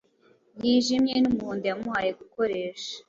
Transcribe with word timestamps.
Yijimye 0.63 1.15
numuhondo 1.21 1.65
yamuhaye 1.71 2.11
gukoresha 2.19 2.91